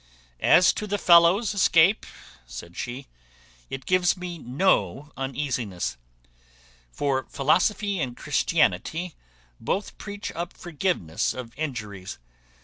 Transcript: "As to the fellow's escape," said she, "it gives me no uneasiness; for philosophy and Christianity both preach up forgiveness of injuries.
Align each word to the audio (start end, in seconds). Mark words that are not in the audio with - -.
"As 0.39 0.73
to 0.73 0.87
the 0.87 0.97
fellow's 0.97 1.53
escape," 1.53 2.07
said 2.47 2.75
she, 2.75 3.05
"it 3.69 3.85
gives 3.85 4.17
me 4.17 4.39
no 4.39 5.11
uneasiness; 5.15 5.95
for 6.91 7.27
philosophy 7.29 7.99
and 7.99 8.17
Christianity 8.17 9.13
both 9.59 9.95
preach 9.99 10.31
up 10.31 10.57
forgiveness 10.57 11.35
of 11.35 11.53
injuries. 11.55 12.17